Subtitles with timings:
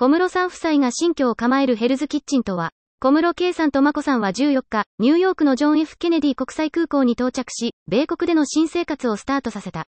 [0.00, 9.84] 小室さん夫妻が新居を構えるヘルズキッチンとは、小室圭さんと眞子さんは14日、ニューヨークのジョン・ F・ ケネディ国際空港に到着し、米国での新生活をスタートさせた。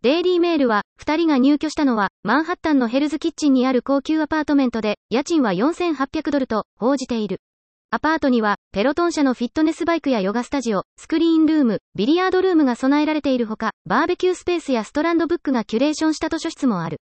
[0.00, 7.42] デイリーメールは、二人が入居したのは、マンハッタンのヘルズキッチンにある高級アパートメントで、家賃は4800ドルと、報じている。
[7.90, 17.02] アパートには、ペロトン社のフィットネスバイクやヨガスタジオ、スクリーンルーム、ビリヤードルームが備えられているほか、バーベキュースペースやストランドブックがキュレーションした図書室もある。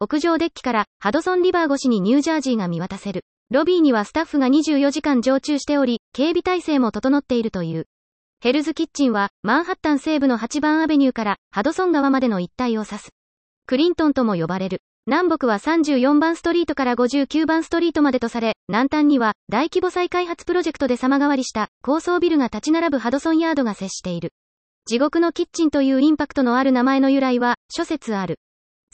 [0.00, 3.24] 屋上デッキから、ハドソンリバー越しにニュージャージーが見渡せる。
[3.50, 7.86] ロビーにはスタッフが24時間常駐しており、警備体制も整っているという。
[8.38, 13.08] ヘルズキッチンは、マンハッタン西部の8番アベニューからハドソン川までの一帯を指す。
[13.66, 14.82] クリントンとも呼ばれる。
[15.08, 24.30] 南北は34番ストリートから59番ストリートまでとされ、南端には大規模再開発プロジェクトで様変わりした高層ビルが立ち並ぶハドソンヤードが接している。
[24.86, 28.38] 地獄のキッチンというインパクトのある名前の由来は諸説ある。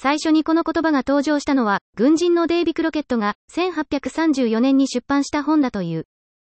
[0.05, 6.05] 最初にこの言葉が登場したのは、軍人のデイビ・クロケットが、1834年に出版した本だという。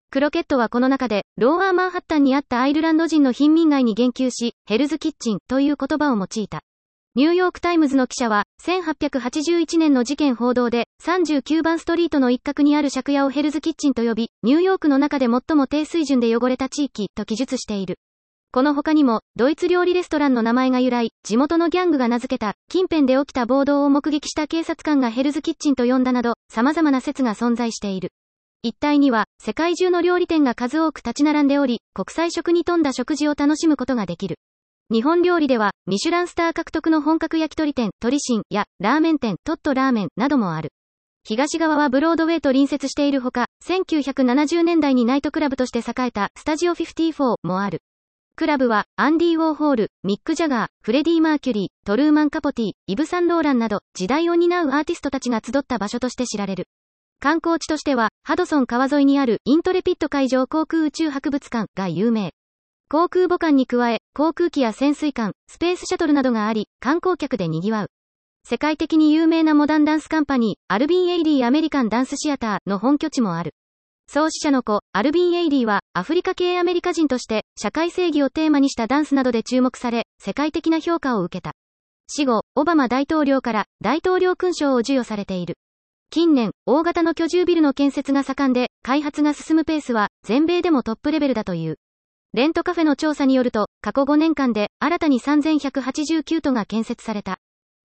[0.10, 6.62] クロケットはこの中で、ローアーマンハッタンにあったアイルランド人の貧民街に言及し、ヘルズ・キッチンという言葉を用いた。
[7.16, 18.00] ニューヨークタイムズの記者は、1881年の事件報道で、39番ストリートの一角にある借家をヘルズキッチンと呼び、ニューヨークの中で最も低水準で汚れた地域、と記述している。
[18.54, 28.12] この他にも、ドイツ料理レストランの名前が由来、地元のギャングが名付けた、近辺で起きた暴動を目撃した警察官がヘルズキッチンと呼んだなど、様々な説が存在している。
[28.62, 34.36] 一帯には、世界中の料理店が数多く立ち並んでおり、国際食に富んだ食事を楽しむことができる。
[34.92, 40.70] 日本料理では、ミシュランスター獲得の本格焼き鳥店、鳥ンや、ラーメン店、トットラーメンなどもある。
[41.28, 47.82] 東側はブロードウェイと隣接しているほか、1970年代にナイトクラブとして栄えたスタジオ54もある。
[48.44, 56.66] クラブは、アンディ・ウォーホール、ミック・ジャガー、フレディ・マーキュリー、トルーマン・カポティ、イブ・サンローランなど、時代を担うアーティストたちが集った場所として知られる。
[57.20, 62.34] 観光地としては、ハドソン川沿いにあるイントレピット海上航空宇宙博物館が有名。
[62.90, 67.88] 航空母艦に加え、航空機や潜水艦、スペースシャトルなどがあり、観光客で賑わう。
[68.46, 73.54] 世界的に有名なモダンダンスカンパニー、アルビン・エイリー・アメリカン・ダンスシアターの本拠地もある。
[74.14, 81.54] 創始者の子、アルビン・エイリーは、アフリカ系アメリカ人として、社会正義をテーマにしたダンスなどで注目され、世界的な評価を受けた。
[82.08, 85.56] 死後、オバマ大統領から大統領勲章を授与されている。
[86.12, 91.80] 近年、大型の居住ビルの建設が盛んで、開発が進むペースは、全米でもトップレベルだという。
[92.36, 97.40] レントカフェの調査によると、過去5年間で、新たに3189棟が建設された。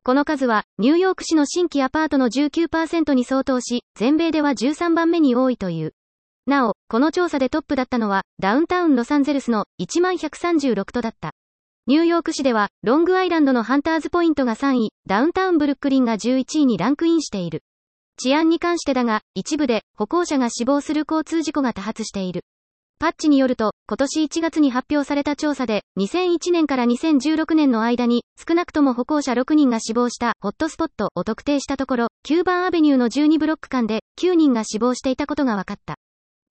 [0.05, 5.93] この数は、ニューヨーク市の新規アパートの19%に相当し、全米では13番目に多いという。
[6.47, 11.33] なお、この調査でトップだったのは、ダウンタウンロサンゼルスの1136都だった。
[11.87, 17.63] ニューヨーク市では、ロングアイランドのハンターズポイントが3位、ダウンタウンブルックリンが11位にランクインしている。
[18.17, 22.45] 治安に関してだが、一部で歩行者が死亡する交通事故が多発している。
[23.01, 35.97] パッチによると、今年1月に発表された調査で、2001年から2016年の間に、少なくとも歩行者6人が死亡したホットスポットを特定したところ、9番アベニューの12ブロック間で、9人が死亡していたことが分かった。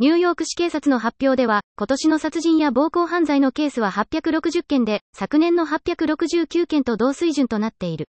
[0.03, 8.09] ニューヨーク市警察の発表では、今年の殺人や暴行犯罪のケースは860件で、昨年の869件と同水準となっている。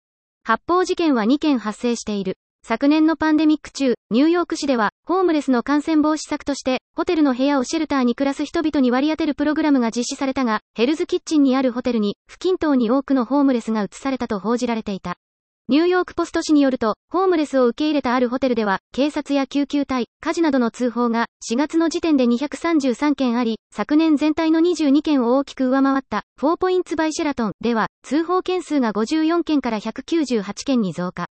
[0.42, 2.38] 発砲事件は2件発生している。
[2.64, 15.18] 昨年のパンデミック中、ニューヨーク市では、ホームレスの感染防止策として、ホテルの部屋をシェルターに暮らす人々に割り当てるプログラムが実施されたが、ヘルズキッチンにあるホテルに、不均等に多くのホームレスが移されたと報じられていた。
[15.68, 31.26] ニューヨークポスト紙によると、ホームレスを受け入れたあるホテルでは、警察や救急隊、火事などの通報が、4月の時点で233件あり、昨年全体の22件を大きく上回った、4ポインツバイシェラトンでは、通報件数が54件から198件に増加。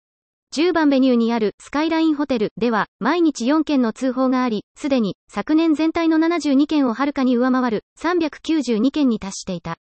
[0.53, 9.77] 10番ベニューにあるスカイラインホテルでは、毎日4件の通報があり、すでに昨年全体の72件をはるかに上回る392件に達していた。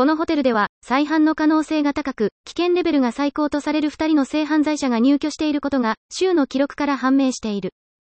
[0.00, 7.74] このホテルでは、再犯の可能性が高く、危険レベルが最高とされる2人の性犯罪者が入居していることが、州の記録から判明している。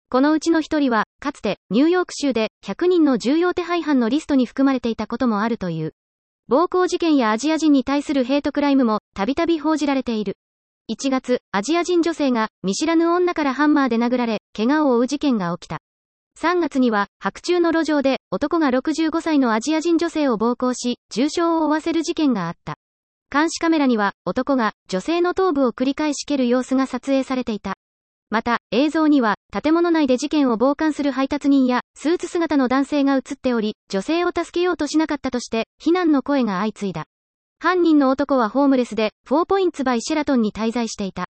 [0.08, 5.94] このうちの1人は、かつて、ニューヨーク州で、100人の重要手配犯のリストに含まれていたこともあるという。
[6.46, 10.36] 暴行事件やアジア人に対するヘイトクライムも、たびたび報じられている。
[10.88, 15.78] 1月、アジア人女性が、見知らぬ女からハンマーで殴られ、怪我を負う事件が起きた。
[16.38, 22.74] 3月には、白昼の路上で、男が65歳のアジア人女性を暴行し、重傷を負わせる事件があった。
[23.30, 27.74] 監視カメラには、男が、女性の頭部を繰り返し蹴る様子が撮影されていた。
[28.28, 37.04] また、映像には、建物内で事件を傍観する配達人や、スーツ姿の男性が映っており、女性を助けようとしなかったとして、非難の声が相次いだ。
[37.60, 41.26] 犯人の男はホームレスで、4ポインツバイシェラトンに滞在していた。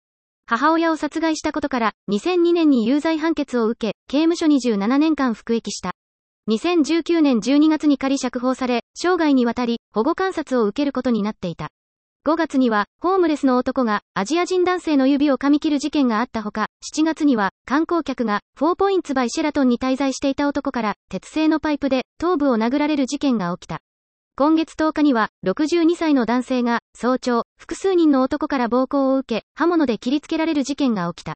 [0.51, 5.91] 母親を殺害したことから、2002年に有罪判決を受け、刑務所27年間服役した。
[6.49, 11.69] 2019年12月に仮釈放され、生涯にわたり保護観察を受けることになっていた。
[12.27, 23.81] 5月には、ホームレスの男がアジア人男性の指を噛み切る事件があったほか、7月には観光客がフォーポインツバイシェラトンに滞在していた男から鉄製のパイプで頭部を殴られる事件が起きた。
[24.39, 31.35] 今月10日には、62歳の男性が早朝、複数人の男から暴行を受け、刃物で切りつけられる事件が起きた。